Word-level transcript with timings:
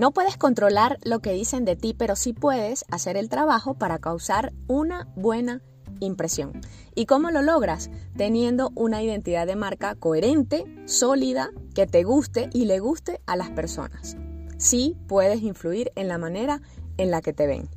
No 0.00 0.12
puedes 0.12 0.38
controlar 0.38 0.96
lo 1.02 1.18
que 1.18 1.34
dicen 1.34 1.66
de 1.66 1.76
ti, 1.76 1.92
pero 1.92 2.16
sí 2.16 2.32
puedes 2.32 2.86
hacer 2.90 3.18
el 3.18 3.28
trabajo 3.28 3.74
para 3.74 3.98
causar 3.98 4.50
una 4.66 5.06
buena 5.14 5.60
impresión. 6.00 6.58
¿Y 6.94 7.04
cómo 7.04 7.30
lo 7.30 7.42
logras? 7.42 7.90
Teniendo 8.16 8.72
una 8.74 9.02
identidad 9.02 9.46
de 9.46 9.56
marca 9.56 9.94
coherente, 9.96 10.64
sólida, 10.86 11.50
que 11.74 11.86
te 11.86 12.02
guste 12.02 12.48
y 12.54 12.64
le 12.64 12.78
guste 12.78 13.20
a 13.26 13.36
las 13.36 13.50
personas. 13.50 14.16
Sí 14.56 14.96
puedes 15.06 15.42
influir 15.42 15.92
en 15.96 16.08
la 16.08 16.16
manera 16.16 16.62
en 16.96 17.10
la 17.10 17.20
que 17.20 17.34
te 17.34 17.46
ven. 17.46 17.68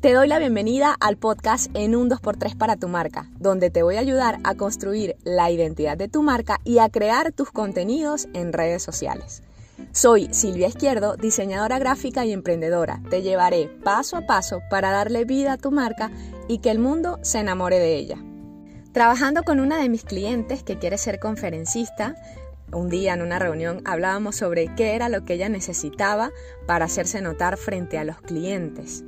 Te 0.00 0.14
doy 0.14 0.26
la 0.26 0.40
bienvenida 0.40 0.96
al 0.98 1.16
podcast 1.16 1.70
en 1.74 1.94
un 1.94 2.10
2x3 2.10 2.58
para 2.58 2.74
tu 2.74 2.88
marca, 2.88 3.30
donde 3.38 3.70
te 3.70 3.84
voy 3.84 3.94
a 3.94 4.00
ayudar 4.00 4.40
a 4.42 4.56
construir 4.56 5.14
la 5.22 5.48
identidad 5.52 5.96
de 5.96 6.08
tu 6.08 6.24
marca 6.24 6.58
y 6.64 6.78
a 6.78 6.88
crear 6.88 7.30
tus 7.30 7.52
contenidos 7.52 8.26
en 8.34 8.52
redes 8.52 8.82
sociales. 8.82 9.44
Soy 9.90 10.28
Silvia 10.32 10.68
Izquierdo, 10.68 11.16
diseñadora 11.16 11.78
gráfica 11.78 12.24
y 12.24 12.32
emprendedora. 12.32 13.02
Te 13.10 13.22
llevaré 13.22 13.68
paso 13.82 14.16
a 14.16 14.26
paso 14.26 14.60
para 14.70 14.90
darle 14.90 15.24
vida 15.24 15.54
a 15.54 15.58
tu 15.58 15.70
marca 15.70 16.10
y 16.48 16.58
que 16.58 16.70
el 16.70 16.78
mundo 16.78 17.18
se 17.22 17.40
enamore 17.40 17.78
de 17.78 17.96
ella. 17.96 18.18
Trabajando 18.92 19.42
con 19.42 19.60
una 19.60 19.78
de 19.78 19.88
mis 19.88 20.04
clientes 20.04 20.62
que 20.62 20.78
quiere 20.78 20.98
ser 20.98 21.18
conferencista, 21.18 22.14
un 22.72 22.88
día 22.88 23.14
en 23.14 23.22
una 23.22 23.38
reunión 23.38 23.82
hablábamos 23.84 24.36
sobre 24.36 24.74
qué 24.74 24.94
era 24.94 25.08
lo 25.08 25.24
que 25.24 25.34
ella 25.34 25.48
necesitaba 25.48 26.30
para 26.66 26.86
hacerse 26.86 27.20
notar 27.20 27.56
frente 27.56 27.98
a 27.98 28.04
los 28.04 28.20
clientes. 28.20 29.04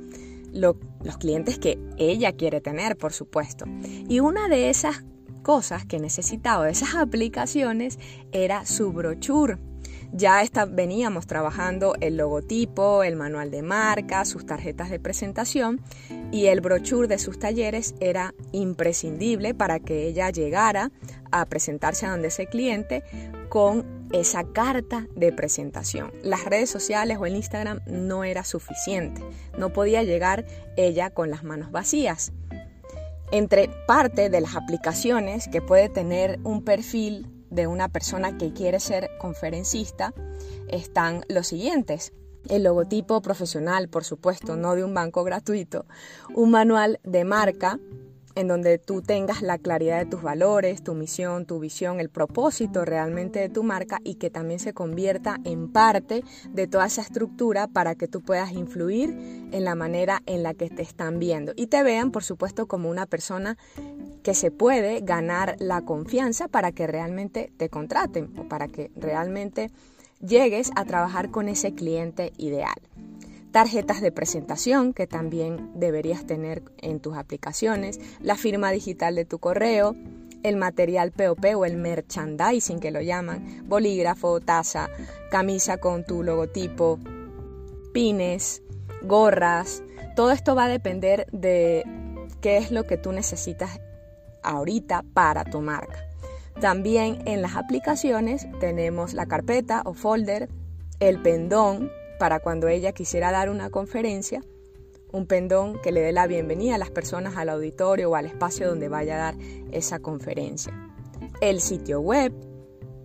los 0.51 1.17
clientes 1.17 1.59
que 1.59 1.77
ella 1.97 2.31
quiere 2.31 2.61
tener, 2.61 2.95
por 2.95 3.11
supuesto. 3.11 3.65
Y 4.07 4.21
una 4.21 4.47
de 4.47 4.69
esas 4.69 5.03
cosas 5.43 5.85
que 5.85 5.99
necesitaba, 5.99 6.65
de 6.65 6.71
esas 6.71 6.95
aplicaciones, 6.95 7.99
era 8.31 8.65
su 8.65 8.91
brochure 8.91 9.57
ya 10.15 10.41
veníamos 10.69 11.27
trabajando 11.27 11.95
el 11.99 12.15
logotipo, 12.15 13.03
el 13.03 13.17
manual 13.17 13.51
de 13.51 13.61
marca, 13.61 14.23
sus 14.23 14.45
tarjetas 14.45 14.89
de 14.89 14.99
presentación 14.99 15.81
y 16.31 16.45
el 16.45 16.61
brochure 16.61 17.09
de 17.09 17.19
sus 17.19 17.37
talleres 17.37 17.95
era 17.99 18.33
imprescindible 18.53 19.53
para 19.53 19.79
que 19.79 20.07
ella 20.07 20.29
llegara 20.29 20.91
a 21.31 21.45
presentarse 21.45 22.05
a 22.05 22.11
donde 22.11 22.29
ese 22.29 22.47
cliente 22.47 23.03
con 23.49 24.07
esa 24.13 24.45
carta 24.45 25.07
de 25.15 25.33
presentación. 25.33 26.13
Las 26.23 26.45
redes 26.45 26.69
sociales 26.69 27.17
o 27.19 27.25
el 27.25 27.35
Instagram 27.35 27.81
no 27.85 28.23
era 28.23 28.45
suficiente, 28.45 29.21
no 29.57 29.73
podía 29.73 30.03
llegar 30.03 30.45
ella 30.77 31.09
con 31.09 31.29
las 31.29 31.43
manos 31.43 31.71
vacías. 31.71 32.31
Entre 33.31 33.69
parte 33.85 34.29
de 34.29 34.39
las 34.39 34.55
aplicaciones 34.55 35.49
que 35.51 35.61
puede 35.61 35.89
tener 35.89 36.39
un 36.43 36.63
perfil 36.63 37.34
de 37.55 37.67
una 37.67 37.89
persona 37.89 38.37
que 38.37 38.53
quiere 38.53 38.79
ser 38.79 39.09
conferencista 39.17 40.13
están 40.67 41.23
los 41.29 41.47
siguientes. 41.47 42.13
El 42.49 42.63
logotipo 42.63 43.21
profesional, 43.21 43.89
por 43.89 44.03
supuesto, 44.03 44.55
no 44.55 44.75
de 44.75 44.83
un 44.83 44.93
banco 44.93 45.23
gratuito. 45.23 45.85
Un 46.35 46.51
manual 46.51 46.99
de 47.03 47.23
marca 47.23 47.79
en 48.35 48.47
donde 48.47 48.77
tú 48.77 49.01
tengas 49.01 49.41
la 49.41 49.57
claridad 49.57 49.99
de 49.99 50.05
tus 50.05 50.21
valores, 50.21 50.83
tu 50.83 50.93
misión, 50.93 51.45
tu 51.45 51.59
visión, 51.59 51.99
el 51.99 52.09
propósito 52.09 52.85
realmente 52.85 53.39
de 53.39 53.49
tu 53.49 53.63
marca 53.63 53.99
y 54.03 54.15
que 54.15 54.29
también 54.29 54.59
se 54.59 54.73
convierta 54.73 55.37
en 55.43 55.71
parte 55.71 56.23
de 56.49 56.67
toda 56.67 56.85
esa 56.85 57.01
estructura 57.01 57.67
para 57.67 57.95
que 57.95 58.07
tú 58.07 58.21
puedas 58.21 58.51
influir 58.51 59.09
en 59.51 59.63
la 59.63 59.75
manera 59.75 60.21
en 60.25 60.43
la 60.43 60.53
que 60.53 60.69
te 60.69 60.81
están 60.81 61.19
viendo. 61.19 61.53
Y 61.55 61.67
te 61.67 61.81
vean, 61.83 62.11
por 62.11 62.23
supuesto, 62.23 62.67
como 62.67 62.89
una 62.89 63.05
persona 63.05 63.57
que 64.23 64.33
se 64.33 64.51
puede 64.51 65.01
ganar 65.01 65.55
la 65.59 65.81
confianza 65.83 66.47
para 66.47 66.71
que 66.71 66.87
realmente 66.87 67.51
te 67.57 67.69
contraten 67.69 68.33
o 68.37 68.47
para 68.47 68.67
que 68.67 68.91
realmente 68.95 69.71
llegues 70.19 70.71
a 70.75 70.85
trabajar 70.85 71.31
con 71.31 71.47
ese 71.47 71.73
cliente 71.73 72.33
ideal 72.37 72.75
tarjetas 73.55 74.01
de 74.01 74.11
presentación 74.11 74.91
que 74.91 75.07
también 75.07 75.71
deberías 75.75 76.25
tener 76.25 76.61
en 76.77 76.99
tus 76.99 77.15
aplicaciones, 77.15 78.01
la 78.19 78.35
firma 78.35 78.69
digital 78.69 79.15
de 79.15 79.23
tu 79.23 79.39
correo, 79.39 79.95
el 80.43 80.57
material 80.57 81.13
POP 81.13 81.55
o 81.55 81.63
el 81.63 81.77
merchandising 81.77 82.81
que 82.81 82.91
lo 82.91 82.99
llaman, 82.99 83.63
bolígrafo, 83.65 84.41
taza, 84.41 84.89
camisa 85.31 85.77
con 85.77 86.03
tu 86.03 86.21
logotipo, 86.21 86.99
pines, 87.93 88.61
gorras. 89.03 89.81
Todo 90.17 90.31
esto 90.31 90.53
va 90.53 90.65
a 90.65 90.69
depender 90.69 91.25
de 91.31 91.85
qué 92.41 92.57
es 92.57 92.71
lo 92.71 92.85
que 92.85 92.97
tú 92.97 93.13
necesitas 93.13 93.79
ahorita 94.43 95.05
para 95.13 95.45
tu 95.45 95.61
marca. 95.61 96.05
También 96.59 97.19
en 97.25 97.41
las 97.41 97.55
aplicaciones 97.55 98.47
tenemos 98.59 99.13
la 99.13 99.27
carpeta 99.27 99.81
o 99.85 99.93
folder, 99.93 100.49
el 100.99 101.21
pendón, 101.21 101.89
para 102.17 102.39
cuando 102.39 102.67
ella 102.67 102.91
quisiera 102.91 103.31
dar 103.31 103.49
una 103.49 103.69
conferencia, 103.69 104.41
un 105.11 105.27
pendón 105.27 105.79
que 105.81 105.91
le 105.91 106.01
dé 106.01 106.11
la 106.11 106.27
bienvenida 106.27 106.75
a 106.75 106.77
las 106.77 106.91
personas 106.91 107.37
al 107.37 107.49
auditorio 107.49 108.09
o 108.09 108.15
al 108.15 108.25
espacio 108.25 108.67
donde 108.67 108.89
vaya 108.89 109.15
a 109.15 109.31
dar 109.31 109.35
esa 109.71 109.99
conferencia. 109.99 110.73
El 111.41 111.61
sitio 111.61 112.01
web, 112.01 112.33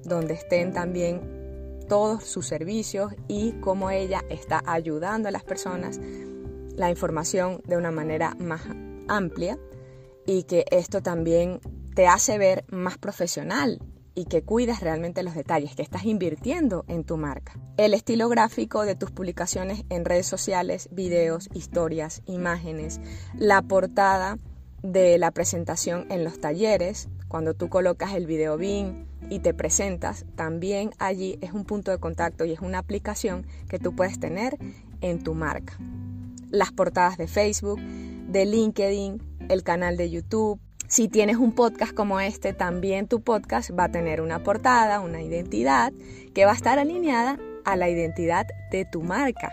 donde 0.04 0.34
estén 0.34 0.72
también 0.72 1.20
todos 1.88 2.24
sus 2.24 2.46
servicios 2.46 3.12
y 3.28 3.52
cómo 3.60 3.90
ella 3.90 4.24
está 4.28 4.62
ayudando 4.64 5.28
a 5.28 5.32
las 5.32 5.44
personas, 5.44 6.00
la 6.76 6.90
información 6.90 7.60
de 7.66 7.76
una 7.76 7.90
manera 7.90 8.36
más 8.38 8.62
amplia 9.08 9.58
y 10.26 10.44
que 10.44 10.64
esto 10.70 11.02
también 11.02 11.60
te 11.94 12.06
hace 12.06 12.38
ver 12.38 12.64
más 12.68 12.98
profesional 12.98 13.80
y 14.14 14.24
que 14.24 14.42
cuidas 14.42 14.80
realmente 14.80 15.22
los 15.22 15.34
detalles, 15.34 15.74
que 15.74 15.82
estás 15.82 16.04
invirtiendo 16.04 16.84
en 16.88 17.04
tu 17.04 17.16
marca. 17.16 17.58
El 17.76 17.94
estilo 17.94 18.28
gráfico 18.28 18.82
de 18.82 18.94
tus 18.94 19.10
publicaciones 19.10 19.84
en 19.88 20.04
redes 20.04 20.26
sociales, 20.26 20.88
videos, 20.92 21.48
historias, 21.54 22.22
imágenes, 22.26 23.00
la 23.34 23.62
portada 23.62 24.38
de 24.82 25.18
la 25.18 25.30
presentación 25.30 26.06
en 26.10 26.24
los 26.24 26.40
talleres, 26.40 27.08
cuando 27.28 27.54
tú 27.54 27.68
colocas 27.68 28.14
el 28.14 28.26
video 28.26 28.56
BIM 28.56 29.06
y 29.28 29.40
te 29.40 29.54
presentas, 29.54 30.24
también 30.34 30.90
allí 30.98 31.38
es 31.40 31.52
un 31.52 31.64
punto 31.64 31.90
de 31.90 31.98
contacto 31.98 32.44
y 32.44 32.52
es 32.52 32.60
una 32.60 32.78
aplicación 32.78 33.46
que 33.68 33.78
tú 33.78 33.94
puedes 33.94 34.18
tener 34.18 34.58
en 35.00 35.22
tu 35.22 35.34
marca. 35.34 35.78
Las 36.50 36.72
portadas 36.72 37.16
de 37.16 37.28
Facebook, 37.28 37.80
de 37.80 38.46
LinkedIn, 38.46 39.22
el 39.48 39.62
canal 39.62 39.96
de 39.96 40.10
YouTube, 40.10 40.60
si 40.90 41.06
tienes 41.06 41.36
un 41.36 41.52
podcast 41.52 41.94
como 41.94 42.18
este, 42.18 42.52
también 42.52 43.06
tu 43.06 43.20
podcast 43.20 43.70
va 43.78 43.84
a 43.84 43.92
tener 43.92 44.20
una 44.20 44.42
portada, 44.42 44.98
una 44.98 45.22
identidad 45.22 45.92
que 46.34 46.44
va 46.44 46.50
a 46.50 46.56
estar 46.56 46.80
alineada 46.80 47.38
a 47.64 47.76
la 47.76 47.88
identidad 47.88 48.48
de 48.72 48.84
tu 48.84 49.00
marca, 49.00 49.52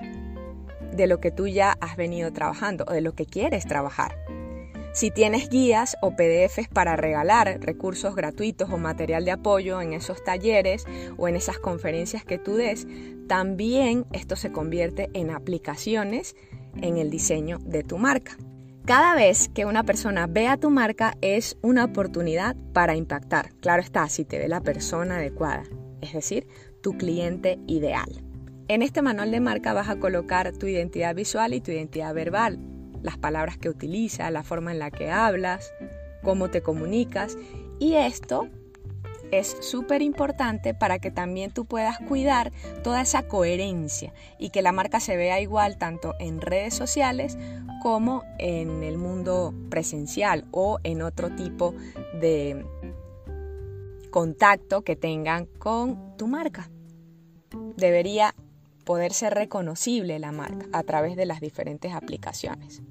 de 0.93 1.05
lo 1.05 1.19
que 1.19 1.29
tú 1.29 1.45
ya 1.45 1.77
has 1.79 1.95
venido 1.95 2.33
trabajando 2.33 2.85
o 2.87 2.91
de 2.91 3.01
lo 3.01 3.13
que 3.13 3.27
quieres 3.27 3.67
trabajar. 3.67 4.17
Si 4.93 5.11
tienes 5.11 5.47
guías 5.49 5.95
o 6.01 6.15
PDFs 6.15 6.69
para 6.69 6.95
regalar 6.95 7.59
recursos 7.61 8.15
gratuitos 8.15 8.71
o 8.71 8.79
material 8.79 9.23
de 9.23 9.29
apoyo 9.29 9.79
en 9.79 9.93
esos 9.93 10.23
talleres 10.23 10.85
o 11.17 11.27
en 11.27 11.35
esas 11.35 11.59
conferencias 11.59 12.25
que 12.25 12.39
tú 12.39 12.55
des, 12.55 12.87
también 13.27 14.07
esto 14.11 14.35
se 14.35 14.51
convierte 14.51 15.11
en 15.13 15.29
aplicaciones 15.29 16.35
en 16.81 16.97
el 16.97 17.11
diseño 17.11 17.59
de 17.59 17.83
tu 17.83 17.99
marca. 17.99 18.37
Cada 18.87 19.15
vez 19.15 19.49
que 19.49 19.65
una 19.65 19.83
persona 19.83 20.27
vea 20.27 20.55
tu 20.55 20.69
marca 20.69 21.17
es 21.19 21.57
una 21.61 21.83
oportunidad 21.83 22.55
para 22.71 22.95
impactar. 22.95 23.49
Claro 23.59 23.81
está, 23.81 24.07
si 24.07 24.23
te 24.23 24.39
ve 24.39 24.47
la 24.47 24.61
persona 24.61 25.17
adecuada, 25.17 25.63
es 25.99 26.13
decir, 26.13 26.47
tu 26.81 26.97
cliente 26.97 27.59
ideal. 27.67 28.07
En 28.69 28.81
este 28.81 29.01
manual 29.01 29.31
de 29.31 29.41
marca 29.41 29.73
vas 29.73 29.89
a 29.89 29.99
colocar 29.99 30.53
tu 30.53 30.67
identidad 30.67 31.13
visual 31.13 31.53
y 31.53 31.59
tu 31.59 31.71
identidad 31.71 32.13
verbal, 32.13 32.59
las 33.01 33.17
palabras 33.17 33.57
que 33.57 33.67
utilizas, 33.67 34.31
la 34.31 34.43
forma 34.43 34.71
en 34.71 34.79
la 34.79 34.89
que 34.89 35.11
hablas, 35.11 35.73
cómo 36.23 36.49
te 36.49 36.61
comunicas 36.61 37.37
y 37.79 37.95
esto 37.95 38.47
es 39.31 39.57
súper 39.61 40.01
importante 40.01 40.73
para 40.73 40.99
que 40.99 41.11
también 41.11 41.51
tú 41.51 41.65
puedas 41.65 41.97
cuidar 41.99 42.52
toda 42.84 43.02
esa 43.02 43.28
coherencia 43.28 44.13
y 44.37 44.49
que 44.49 44.61
la 44.61 44.72
marca 44.72 44.99
se 44.99 45.17
vea 45.17 45.41
igual 45.41 45.78
tanto 45.78 46.16
en 46.19 46.41
redes 46.41 46.73
sociales 46.73 47.37
como 47.81 48.23
en 48.40 48.84
el 48.84 48.97
mundo 48.97 49.53
presencial 49.69 50.46
o 50.52 50.79
en 50.84 51.02
otro 51.02 51.29
tipo 51.35 51.73
de 52.19 52.66
contacto 54.09 54.81
que 54.81 54.96
tengan 54.96 55.46
con 55.46 56.17
tu 56.17 56.28
marca. 56.28 56.69
Debería 57.75 58.34
poder 58.84 59.13
ser 59.13 59.34
reconocible 59.34 60.17
la 60.17 60.31
marca 60.31 60.66
a 60.72 60.84
través 60.84 61.16
de 61.16 61.25
las 61.25 61.41
diferentes 61.41 61.93
aplicaciones. 61.93 62.81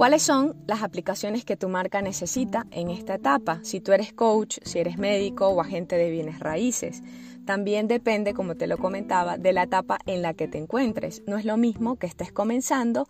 ¿Cuáles 0.00 0.22
son 0.22 0.56
las 0.66 0.82
aplicaciones 0.82 1.44
que 1.44 1.58
tu 1.58 1.68
marca 1.68 2.00
necesita 2.00 2.66
en 2.70 2.88
esta 2.88 3.16
etapa? 3.16 3.60
Si 3.62 3.80
tú 3.80 3.92
eres 3.92 4.14
coach, 4.14 4.56
si 4.62 4.78
eres 4.78 4.96
médico 4.96 5.48
o 5.48 5.60
agente 5.60 5.96
de 5.96 6.10
bienes 6.10 6.40
raíces. 6.40 7.02
También 7.44 7.86
depende, 7.86 8.32
como 8.32 8.54
te 8.54 8.66
lo 8.66 8.78
comentaba, 8.78 9.36
de 9.36 9.52
la 9.52 9.64
etapa 9.64 9.98
en 10.06 10.22
la 10.22 10.32
que 10.32 10.48
te 10.48 10.56
encuentres. 10.56 11.22
No 11.26 11.36
es 11.36 11.44
lo 11.44 11.58
mismo 11.58 11.96
que 11.96 12.06
estés 12.06 12.32
comenzando 12.32 13.08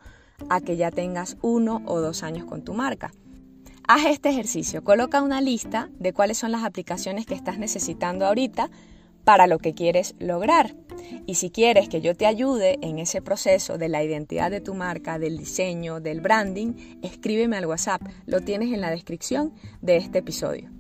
a 0.49 0.61
que 0.61 0.77
ya 0.77 0.91
tengas 0.91 1.37
uno 1.43 1.81
o 1.87 2.01
dos 2.01 2.25
años 2.25 2.45
con 2.45 2.65
tu 2.65 2.75
marca. 2.75 3.13
Haz 3.87 4.07
este 4.07 4.31
ejercicio, 4.31 4.83
coloca 4.83 5.23
una 5.23 5.41
lista 5.41 5.91
de 6.01 6.13
cuáles 6.13 6.39
son 6.39 6.51
las 6.51 6.65
aplicaciones 6.65 7.25
que 7.25 7.35
estás 7.35 7.61
necesitando 7.61 8.27
ahorita 8.27 8.69
para 9.25 9.47
lo 9.47 9.59
que 9.59 9.75
quieres 9.75 10.15
lograr. 10.19 10.75
Y 11.27 11.37
si 11.37 11.51
quieres 11.51 11.89
que 11.89 12.01
yo 12.01 12.17
te 12.17 12.27
ayude 12.27 12.79
en 12.83 12.99
ese 12.99 13.23
proceso 13.23 13.79
de 13.79 13.89
la 13.89 14.03
identidad 14.03 14.51
de 14.51 14.61
tu 14.61 14.75
marca, 14.75 15.19
del 15.19 15.39
diseño, 15.39 16.01
del 16.01 16.21
branding, 16.21 16.99
escríbeme 17.03 17.57
al 17.57 17.67
WhatsApp. 17.67 18.03
Lo 18.27 18.41
tienes 18.41 18.73
en 18.73 18.81
la 18.81 18.91
descripción 18.91 19.55
de 19.81 19.97
este 19.97 20.19
episodio. 20.19 20.71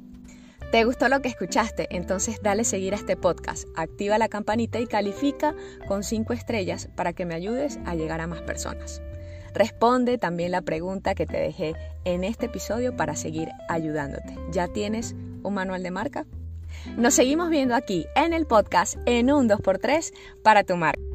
¿Te 0.72 0.84
gustó 0.84 1.08
lo 1.08 1.20
que 1.20 1.28
escuchaste? 1.28 1.88
Entonces 1.90 2.40
dale 2.42 2.62
seguir 2.62 2.92
a 2.92 2.96
este 2.96 3.16
podcast, 3.16 3.66
activa 3.74 4.18
la 4.18 4.28
campanita 4.28 4.78
y 4.78 4.86
califica 4.86 5.54
con 5.88 6.04
5 6.04 6.32
estrellas 6.32 6.88
para 6.94 7.12
que 7.12 7.26
me 7.26 7.34
ayudes 7.34 7.80
a 7.86 7.96
llegar 7.96 8.20
a 8.20 8.28
más 8.28 8.42
personas. 8.42 9.02
Responde 9.52 10.16
también 10.16 10.52
la 10.52 10.62
pregunta 10.62 11.16
que 11.16 11.26
te 11.26 11.38
dejé 11.38 11.74
en 12.04 12.22
este 12.22 12.46
episodio 12.46 12.94
para 12.94 13.16
seguir 13.16 13.48
ayudándote. 13.68 14.36
¿Ya 14.52 14.68
tienes 14.68 15.16
un 15.42 15.54
manual 15.54 15.82
de 15.82 15.90
marca? 15.90 16.26
Nos 16.96 17.14
seguimos 17.14 17.50
viendo 17.50 17.74
aquí 17.74 18.06
en 18.14 18.32
el 18.32 18.46
podcast 18.46 18.96
en 19.06 19.32
un 19.32 19.48
2x3 19.48 20.12
para 20.42 20.64
tu 20.64 20.76
marca. 20.76 21.09